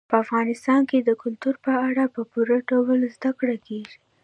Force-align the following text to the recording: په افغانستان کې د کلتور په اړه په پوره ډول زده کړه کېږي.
په 0.09 0.15
افغانستان 0.23 0.81
کې 0.89 0.97
د 1.01 1.09
کلتور 1.23 1.55
په 1.65 1.71
اړه 1.87 2.03
په 2.15 2.21
پوره 2.31 2.57
ډول 2.69 2.99
زده 3.15 3.31
کړه 3.39 3.55
کېږي. 3.67 3.95